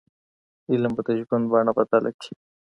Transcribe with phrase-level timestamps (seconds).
[0.71, 2.33] علم به د ژوند بڼه بدله کړي.